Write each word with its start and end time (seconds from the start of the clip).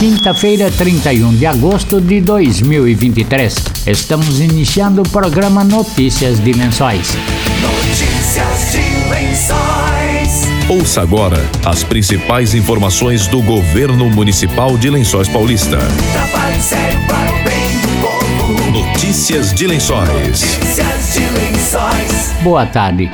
quinta-feira, 0.00 0.70
31 0.70 1.34
de 1.34 1.44
agosto 1.44 2.00
de 2.00 2.22
2023. 2.22 3.54
Estamos 3.86 4.40
iniciando 4.40 5.02
o 5.02 5.08
programa 5.10 5.62
Notícias 5.62 6.42
de 6.42 6.54
Lençóis. 6.54 7.12
Notícias 7.60 8.72
de 8.72 9.10
Lençóis. 9.10 10.70
Ouça 10.70 11.02
agora 11.02 11.46
as 11.66 11.84
principais 11.84 12.54
informações 12.54 13.26
do 13.26 13.42
governo 13.42 14.08
municipal 14.08 14.78
de 14.78 14.88
Lençóis 14.88 15.28
Paulista. 15.28 15.76
para 17.06 17.30
o 17.30 17.44
bem 17.44 17.68
do 17.82 17.90
povo. 18.00 18.70
Notícias 18.70 19.52
de 19.52 19.66
Lençóis. 19.66 20.08
Notícias 20.08 21.12
de 21.12 21.20
Lençóis. 21.20 22.32
Boa 22.42 22.64
tarde. 22.64 23.10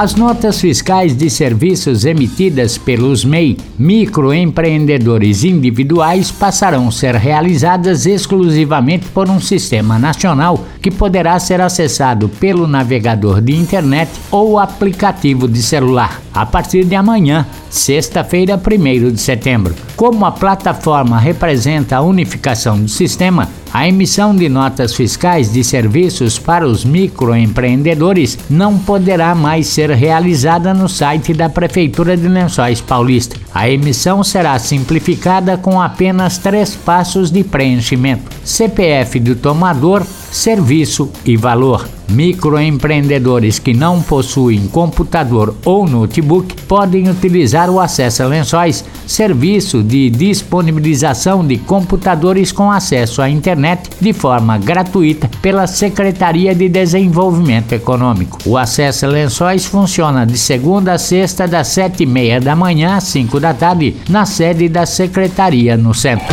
As 0.00 0.14
notas 0.14 0.58
fiscais 0.58 1.14
de 1.14 1.28
serviços 1.28 2.06
emitidas 2.06 2.78
pelos 2.78 3.22
MEI, 3.22 3.58
microempreendedores 3.78 5.44
individuais, 5.44 6.30
passarão 6.30 6.88
a 6.88 6.90
ser 6.90 7.16
realizadas 7.16 8.06
exclusivamente 8.06 9.04
por 9.08 9.28
um 9.28 9.38
sistema 9.38 9.98
nacional 9.98 10.64
que 10.80 10.90
poderá 10.90 11.38
ser 11.38 11.60
acessado 11.60 12.30
pelo 12.30 12.66
navegador 12.66 13.42
de 13.42 13.54
internet 13.54 14.10
ou 14.30 14.58
aplicativo 14.58 15.46
de 15.46 15.62
celular 15.62 16.22
a 16.32 16.46
partir 16.46 16.84
de 16.84 16.94
amanhã, 16.94 17.44
sexta-feira, 17.68 18.56
1 18.56 19.12
de 19.12 19.20
setembro. 19.20 19.74
Como 19.96 20.24
a 20.24 20.32
plataforma 20.32 21.18
representa 21.18 21.96
a 21.96 22.00
unificação 22.00 22.80
do 22.80 22.88
sistema, 22.88 23.48
a 23.72 23.86
emissão 23.86 24.34
de 24.34 24.48
notas 24.48 24.94
fiscais 24.94 25.52
de 25.52 25.62
serviços 25.62 26.38
para 26.38 26.66
os 26.66 26.84
microempreendedores 26.84 28.38
não 28.48 28.78
poderá 28.78 29.34
mais 29.34 29.68
ser 29.68 29.90
realizada 29.90 30.74
no 30.74 30.88
site 30.88 31.32
da 31.32 31.48
Prefeitura 31.48 32.16
de 32.16 32.26
Lençóis 32.26 32.80
Paulista. 32.80 33.36
A 33.54 33.68
emissão 33.68 34.24
será 34.24 34.58
simplificada 34.58 35.56
com 35.56 35.80
apenas 35.80 36.38
três 36.38 36.74
passos 36.74 37.30
de 37.30 37.44
preenchimento: 37.44 38.30
CPF 38.44 39.20
do 39.20 39.36
tomador, 39.36 40.04
serviço 40.30 41.10
e 41.24 41.36
valor. 41.36 41.99
Microempreendedores 42.10 43.58
que 43.58 43.72
não 43.72 44.02
possuem 44.02 44.66
computador 44.66 45.54
ou 45.64 45.86
notebook 45.86 46.54
podem 46.62 47.08
utilizar 47.08 47.70
o 47.70 47.78
Acesso 47.80 48.22
a 48.22 48.26
Lençóis, 48.26 48.84
serviço 49.06 49.82
de 49.82 50.10
disponibilização 50.10 51.46
de 51.46 51.56
computadores 51.58 52.52
com 52.52 52.70
acesso 52.70 53.22
à 53.22 53.30
internet 53.30 53.90
de 54.00 54.12
forma 54.12 54.58
gratuita 54.58 55.30
pela 55.40 55.66
Secretaria 55.66 56.54
de 56.54 56.68
Desenvolvimento 56.68 57.72
Econômico. 57.72 58.38
O 58.44 58.58
Acesso 58.58 59.06
a 59.06 59.08
Lençóis 59.08 59.64
funciona 59.64 60.26
de 60.26 60.36
segunda 60.36 60.92
a 60.94 60.98
sexta, 60.98 61.46
das 61.46 61.68
sete 61.68 62.02
e 62.02 62.06
meia 62.06 62.40
da 62.40 62.56
manhã 62.56 62.96
às 62.96 63.04
cinco 63.04 63.38
da 63.38 63.54
tarde, 63.54 63.96
na 64.08 64.26
sede 64.26 64.68
da 64.68 64.84
Secretaria 64.84 65.76
no 65.76 65.94
centro. 65.94 66.26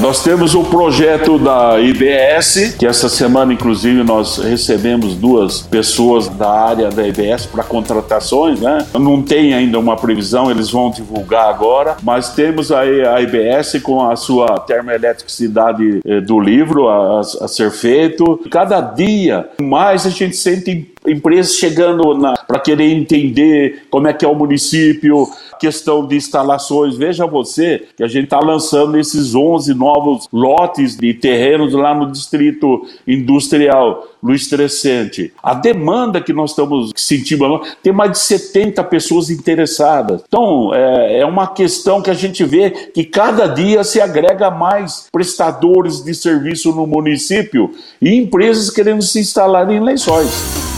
Nós 0.00 0.22
temos 0.22 0.54
o 0.54 0.64
projeto 0.64 1.38
da 1.38 1.78
IBS, 1.78 2.74
que 2.78 2.86
essa 2.86 3.06
semana, 3.06 3.52
inclusive, 3.52 4.02
nós 4.02 4.38
recebemos 4.38 5.14
duas 5.14 5.60
pessoas 5.60 6.26
da 6.26 6.50
área 6.50 6.88
da 6.88 7.06
IBS 7.06 7.44
para 7.44 7.62
contratações, 7.62 8.58
né? 8.58 8.86
Não 8.94 9.20
tem 9.20 9.52
ainda 9.52 9.78
uma 9.78 9.98
previsão, 9.98 10.50
eles 10.50 10.70
vão 10.70 10.90
divulgar 10.90 11.50
agora, 11.50 11.98
mas 12.02 12.30
temos 12.30 12.72
aí 12.72 13.06
a 13.06 13.20
IBS 13.20 13.78
com 13.82 14.08
a 14.08 14.16
sua 14.16 14.46
termoeletricidade 14.60 16.00
eh, 16.02 16.20
do 16.22 16.40
livro 16.40 16.88
a, 16.88 17.20
a 17.20 17.46
ser 17.46 17.70
feito. 17.70 18.40
Cada 18.50 18.80
dia 18.80 19.50
mais 19.60 20.06
a 20.06 20.10
gente 20.10 20.34
sente 20.34 20.94
empresas 21.06 21.56
chegando 21.56 22.14
para 22.50 22.58
querer 22.58 22.90
entender 22.90 23.84
como 23.88 24.08
é 24.08 24.12
que 24.12 24.24
é 24.24 24.28
o 24.28 24.34
município, 24.34 25.28
questão 25.60 26.04
de 26.04 26.16
instalações. 26.16 26.96
Veja 26.96 27.24
você 27.24 27.84
que 27.96 28.02
a 28.02 28.08
gente 28.08 28.24
está 28.24 28.40
lançando 28.40 28.98
esses 28.98 29.36
11 29.36 29.72
novos 29.72 30.26
lotes 30.32 30.96
de 30.96 31.14
terrenos 31.14 31.72
lá 31.72 31.94
no 31.94 32.10
distrito 32.10 32.84
industrial 33.06 34.04
Luiz 34.20 34.48
Crescente. 34.48 35.32
A 35.40 35.54
demanda 35.54 36.20
que 36.20 36.32
nós 36.32 36.50
estamos 36.50 36.90
sentindo, 36.96 37.62
tem 37.84 37.92
mais 37.92 38.10
de 38.10 38.18
70 38.18 38.82
pessoas 38.82 39.30
interessadas. 39.30 40.20
Então, 40.26 40.74
é, 40.74 41.20
é 41.20 41.26
uma 41.26 41.46
questão 41.46 42.02
que 42.02 42.10
a 42.10 42.14
gente 42.14 42.42
vê 42.42 42.70
que 42.70 43.04
cada 43.04 43.46
dia 43.46 43.84
se 43.84 44.00
agrega 44.00 44.50
mais 44.50 45.06
prestadores 45.12 46.02
de 46.02 46.14
serviço 46.16 46.72
no 46.72 46.84
município 46.84 47.70
e 48.02 48.12
empresas 48.16 48.70
querendo 48.70 49.02
se 49.02 49.20
instalar 49.20 49.70
em 49.70 49.78
lençóis. 49.78 50.69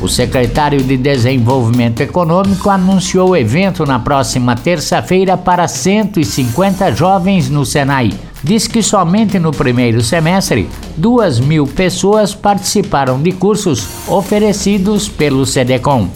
O 0.00 0.06
secretário 0.06 0.80
de 0.80 0.96
Desenvolvimento 0.96 2.00
Econômico 2.00 2.70
anunciou 2.70 3.30
o 3.30 3.36
evento 3.36 3.84
na 3.84 3.98
próxima 3.98 4.54
terça-feira 4.54 5.36
para 5.36 5.66
150 5.66 6.94
jovens 6.94 7.50
no 7.50 7.66
Senai. 7.66 8.12
Diz 8.42 8.68
que 8.68 8.80
somente 8.80 9.40
no 9.40 9.50
primeiro 9.50 10.00
semestre, 10.00 10.68
duas 10.96 11.40
mil 11.40 11.66
pessoas 11.66 12.32
participaram 12.32 13.20
de 13.20 13.32
cursos 13.32 13.88
oferecidos 14.06 15.08
pelo 15.08 15.44
SEDECOM. 15.44 16.08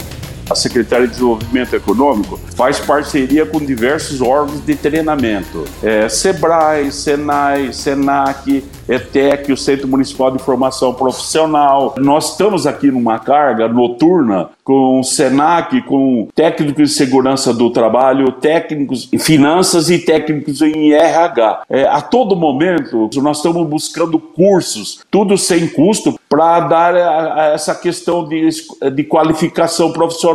A 0.49 0.55
Secretaria 0.55 1.07
de 1.07 1.13
Desenvolvimento 1.13 1.73
Econômico 1.75 2.39
faz 2.55 2.79
parceria 2.79 3.45
com 3.45 3.59
diversos 3.59 4.21
órgãos 4.21 4.63
de 4.65 4.75
treinamento. 4.75 5.63
É, 5.81 6.09
SEBRAE, 6.09 6.91
SENAI, 6.91 7.71
SENAC, 7.71 8.63
ETEC, 8.87 9.51
o 9.51 9.57
Centro 9.57 9.87
Municipal 9.87 10.31
de 10.31 10.39
Formação 10.39 10.93
Profissional. 10.93 11.95
Nós 11.97 12.31
estamos 12.31 12.67
aqui 12.67 12.91
numa 12.91 13.19
carga 13.19 13.67
noturna 13.67 14.49
com 14.63 14.99
o 14.99 15.03
SENAC, 15.03 15.81
com 15.83 16.27
técnicos 16.35 16.89
de 16.89 16.95
segurança 16.95 17.53
do 17.53 17.69
trabalho, 17.69 18.31
técnicos 18.33 19.09
em 19.11 19.17
finanças 19.17 19.89
e 19.89 19.99
técnicos 19.99 20.61
em 20.61 20.91
RH. 20.91 21.63
É, 21.69 21.83
a 21.85 22.01
todo 22.01 22.35
momento, 22.35 23.09
nós 23.15 23.37
estamos 23.37 23.67
buscando 23.67 24.19
cursos, 24.19 25.01
tudo 25.09 25.37
sem 25.37 25.67
custo, 25.67 26.19
para 26.29 26.61
dar 26.61 26.95
a, 26.95 27.33
a 27.33 27.45
essa 27.53 27.75
questão 27.75 28.27
de, 28.27 28.49
de 28.93 29.03
qualificação 29.03 29.91
profissional. 29.91 30.32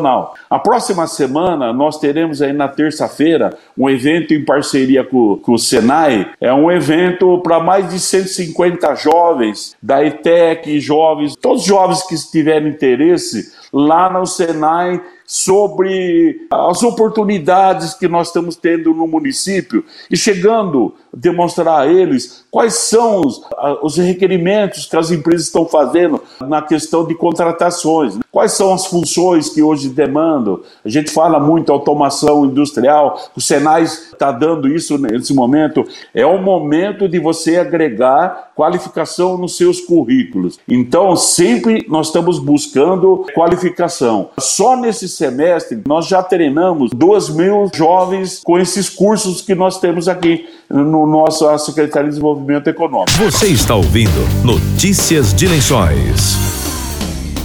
A 0.49 0.59
próxima 0.59 1.07
semana, 1.07 1.73
nós 1.73 1.99
teremos 1.99 2.41
aí 2.43 2.53
na 2.53 2.69
terça-feira 2.69 3.57
um 3.77 3.89
evento 3.89 4.35
em 4.35 4.45
parceria 4.45 5.05
com, 5.05 5.37
com 5.37 5.53
o 5.53 5.59
Senai. 5.59 6.31
É 6.41 6.53
um 6.53 6.71
evento 6.71 7.39
para 7.43 7.61
mais 7.61 7.89
de 7.89 7.99
150 7.99 8.95
jovens 8.95 9.77
da 9.83 10.05
ETEC, 10.05 10.81
jovens, 10.81 11.35
todos 11.37 11.63
os 11.63 11.69
jovens 11.69 12.03
que 12.03 12.15
tiverem 12.31 12.69
interesse 12.69 13.53
lá 13.73 14.11
no 14.11 14.27
Senai 14.27 15.01
sobre 15.31 16.47
as 16.51 16.83
oportunidades 16.83 17.93
que 17.93 18.09
nós 18.09 18.29
estamos 18.29 18.57
tendo 18.57 18.95
no 18.95 19.07
município 19.07 19.85
e 20.11 20.17
chegando 20.17 20.95
a 21.13 21.17
demonstrar 21.17 21.81
a 21.81 21.87
eles 21.87 22.47
quais 22.51 22.75
são 22.75 23.21
os, 23.21 23.43
os 23.83 23.99
requerimentos 23.99 24.87
que 24.87 24.97
as 24.97 25.11
empresas 25.11 25.47
estão 25.47 25.67
fazendo 25.67 26.23
na 26.41 26.63
questão 26.63 27.07
de 27.07 27.15
contratações, 27.15 28.17
né? 28.17 28.23
quais 28.33 28.53
são 28.53 28.73
as 28.73 28.87
funções 28.87 29.51
que 29.51 29.63
hoje 29.63 29.91
demandam. 29.91 30.63
A 30.83 30.89
gente 30.89 31.11
fala 31.11 31.39
muito 31.39 31.71
automação 31.71 32.47
industrial, 32.47 33.21
o 33.37 33.41
Senai 33.41 33.83
está 33.83 34.33
dando 34.33 34.67
isso 34.67 34.97
nesse 34.97 35.35
momento. 35.35 35.85
É 36.15 36.25
o 36.25 36.41
momento 36.41 37.07
de 37.07 37.19
você 37.19 37.59
agregar 37.59 38.53
qualificação 38.57 39.37
nos 39.37 39.57
seus 39.57 39.81
currículos. 39.81 40.59
Então, 40.67 41.15
sempre 41.15 41.85
nós 41.89 42.07
estamos 42.07 42.39
buscando 42.39 43.27
qualificação. 43.35 44.31
Só 44.39 44.75
nesse 44.75 45.18
semestre, 45.19 45.83
nós 45.87 46.07
já 46.07 46.23
treinamos 46.23 46.91
2 46.95 47.31
mil 47.31 47.71
jovens 47.75 48.41
com 48.43 48.59
esses 48.59 48.89
cursos 48.89 49.43
que 49.43 49.55
nós 49.55 49.79
temos 49.79 50.09
aqui 50.09 50.47
no 50.71 51.07
nosso 51.07 51.47
Secretaria 51.59 52.09
de 52.09 52.11
Desenvolvimento 52.11 52.69
Econômico. 52.69 53.11
Você 53.19 53.49
está 53.49 53.75
ouvindo 53.75 54.11
Notícias 54.45 55.35
de 55.35 55.47
Lençóis. 55.47 56.59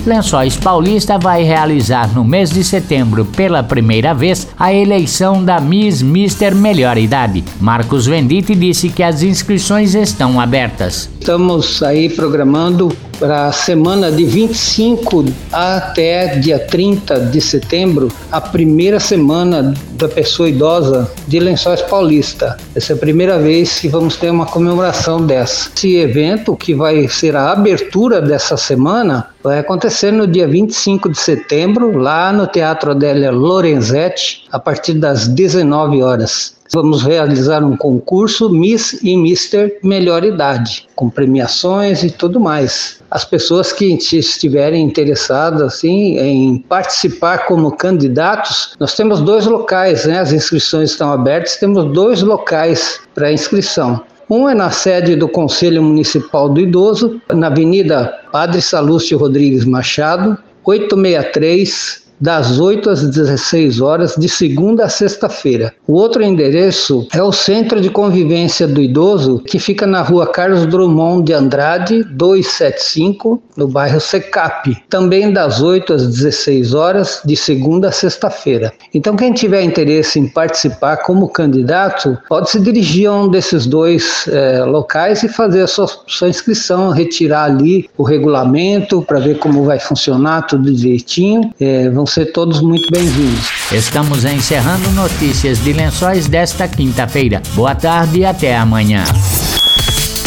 Lençóis 0.05 0.57
Paulista 0.57 1.17
vai 1.17 1.43
realizar 1.43 2.13
no 2.13 2.25
mês 2.25 2.49
de 2.49 2.61
setembro, 2.61 3.23
pela 3.23 3.63
primeira 3.63 4.13
vez, 4.13 4.49
a 4.59 4.73
eleição 4.73 5.43
da 5.43 5.61
Miss 5.61 6.01
Mister 6.01 6.53
Melhor 6.53 6.97
Idade. 6.97 7.41
Marcos 7.61 8.05
Venditti 8.05 8.53
disse 8.53 8.89
que 8.89 9.01
as 9.01 9.23
inscrições 9.23 9.95
estão 9.95 10.41
abertas. 10.41 11.09
Estamos 11.21 11.81
aí 11.81 12.09
programando 12.09 12.93
para 13.19 13.47
a 13.47 13.51
semana 13.51 14.11
de 14.11 14.25
25 14.25 15.25
até 15.51 16.37
dia 16.37 16.59
30 16.59 17.19
de 17.19 17.39
setembro, 17.39 18.11
a 18.31 18.41
primeira 18.41 18.99
semana 18.99 19.73
da 19.93 20.07
pessoa 20.09 20.49
idosa 20.49 21.11
de 21.27 21.39
Lençóis 21.39 21.81
Paulista. 21.81 22.57
Essa 22.75 22.93
é 22.93 22.95
a 22.95 22.99
primeira 22.99 23.39
vez 23.39 23.79
que 23.79 23.87
vamos 23.87 24.17
ter 24.17 24.29
uma 24.29 24.45
comemoração 24.45 25.25
dessa. 25.25 25.69
Esse 25.75 25.95
evento, 25.95 26.55
que 26.55 26.73
vai 26.73 27.07
ser 27.07 27.35
a 27.35 27.51
abertura 27.51 28.21
dessa 28.21 28.57
semana, 28.57 29.29
vai 29.43 29.59
acontecer 29.59 30.11
no 30.11 30.25
dia 30.27 30.47
25 30.47 31.09
de 31.09 31.19
setembro, 31.19 31.97
lá 31.97 32.31
no 32.31 32.47
Teatro 32.47 32.91
Adélia 32.91 33.31
Lorenzetti, 33.31 34.45
a 34.51 34.59
partir 34.59 34.93
das 34.93 35.27
19 35.27 36.01
horas. 36.01 36.55
Vamos 36.73 37.03
realizar 37.03 37.63
um 37.63 37.77
concurso 37.77 38.49
Miss 38.49 38.99
e 39.03 39.15
Mister 39.15 39.77
Melhor 39.83 40.23
Idade, 40.23 40.87
com 40.95 41.07
premiações 41.07 42.03
e 42.03 42.09
tudo 42.09 42.39
mais. 42.39 42.99
As 43.11 43.23
pessoas 43.23 43.71
que 43.71 43.85
estiverem 43.85 44.83
interessadas 44.83 45.61
assim, 45.61 46.17
em 46.17 46.57
participar 46.57 47.45
como 47.45 47.77
candidatos, 47.77 48.73
nós 48.79 48.95
temos 48.95 49.21
dois 49.21 49.45
locais, 49.45 50.07
né? 50.07 50.19
as 50.19 50.33
inscrições 50.33 50.89
estão 50.89 51.11
abertas, 51.11 51.57
temos 51.57 51.93
dois 51.93 52.23
locais 52.23 52.99
para 53.13 53.31
inscrição. 53.31 54.01
Um 54.27 54.49
é 54.49 54.55
na 54.55 54.71
sede 54.71 55.15
do 55.15 55.27
Conselho 55.27 55.83
Municipal 55.83 56.49
do 56.49 56.59
Idoso, 56.59 57.21
na 57.31 57.47
Avenida 57.47 58.19
Padre 58.31 58.63
Salúcio 58.63 59.15
Rodrigues 59.15 59.63
Machado, 59.63 60.35
863 60.65 62.02
das 62.23 62.57
8 62.57 62.89
às 62.89 63.05
16 63.05 63.81
horas, 63.81 64.15
de 64.17 64.29
segunda 64.29 64.85
a 64.85 64.89
sexta-feira. 64.89 65.73
O 65.85 65.91
outro 65.91 66.23
endereço 66.23 67.05
é 67.13 67.21
o 67.21 67.33
Centro 67.33 67.81
de 67.81 67.89
Convivência 67.89 68.65
do 68.65 68.79
Idoso, 68.79 69.39
que 69.39 69.59
fica 69.59 69.85
na 69.85 70.01
rua 70.01 70.25
Carlos 70.25 70.65
Drummond 70.65 71.25
de 71.25 71.33
Andrade, 71.33 72.01
275, 72.01 73.43
no 73.57 73.67
bairro 73.67 73.99
Secap. 73.99 74.73
Também 74.87 75.33
das 75.33 75.61
8 75.61 75.95
às 75.95 76.07
16 76.07 76.73
horas, 76.73 77.21
de 77.25 77.35
segunda 77.35 77.89
a 77.89 77.91
sexta-feira. 77.91 78.71
Então, 78.93 79.17
quem 79.17 79.33
tiver 79.33 79.61
interesse 79.61 80.17
em 80.17 80.25
participar 80.25 81.03
como 81.03 81.27
candidato, 81.27 82.17
pode 82.29 82.49
se 82.49 82.61
dirigir 82.61 83.09
a 83.09 83.13
um 83.15 83.27
desses 83.27 83.65
dois 83.65 84.29
é, 84.29 84.63
locais 84.63 85.23
e 85.23 85.27
fazer 85.27 85.63
a 85.63 85.67
sua, 85.67 85.89
sua 86.07 86.29
inscrição, 86.29 86.89
retirar 86.89 87.43
ali 87.43 87.89
o 87.97 88.03
regulamento 88.03 89.01
para 89.01 89.19
ver 89.19 89.39
como 89.39 89.65
vai 89.65 89.77
funcionar 89.77 90.43
tudo 90.43 90.73
direitinho. 90.73 91.53
É, 91.59 91.89
vão 91.89 92.05
ser 92.13 92.31
todos 92.31 92.61
muito 92.61 92.91
bem-vindos. 92.91 93.49
Estamos 93.71 94.23
encerrando 94.23 94.91
notícias 94.91 95.63
de 95.63 95.73
lençóis 95.73 96.27
desta 96.27 96.67
quinta-feira. 96.67 97.41
Boa 97.55 97.73
tarde 97.73 98.19
e 98.19 98.25
até 98.25 98.55
amanhã. 98.55 99.03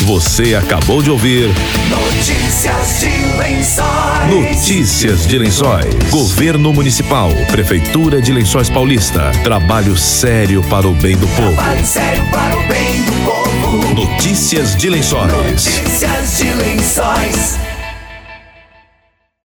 Você 0.05 0.57
acabou 0.57 1.01
de 1.01 1.11
ouvir 1.11 1.49
Notícias 1.89 3.01
de 3.01 3.39
Lençóis. 3.39 4.31
Notícias 4.31 5.27
de 5.29 5.39
Lençóis. 5.39 5.87
Governo 6.11 6.73
Municipal, 6.73 7.31
Prefeitura 7.53 8.21
de 8.21 8.33
Lençóis 8.33 8.69
Paulista. 8.69 9.31
Trabalho 9.45 9.97
sério 9.97 10.63
para 10.65 10.89
o 10.89 10.95
bem 10.95 11.17
do 11.17 11.27
povo. 11.29 11.55
Trabalho 11.55 11.87
sério 11.87 12.25
para 12.33 12.57
o 12.57 12.69
bem 12.69 13.03
do 13.03 13.13
povo. 13.25 13.95
Notícias 13.95 14.75
de 14.77 14.91
Lençóis. 14.91 15.33
Notícias 15.33 16.39
de 16.39 16.53
Lençóis. 16.53 17.76